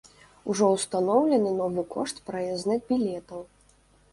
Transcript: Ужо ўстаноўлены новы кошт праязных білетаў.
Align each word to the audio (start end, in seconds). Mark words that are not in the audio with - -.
Ужо 0.53 0.69
ўстаноўлены 0.75 1.51
новы 1.59 1.83
кошт 1.93 2.23
праязных 2.31 2.79
білетаў. 2.89 3.41